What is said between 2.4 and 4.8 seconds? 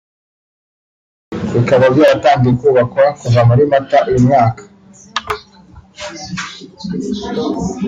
kubakwa kuva muri Mata uyu mwaka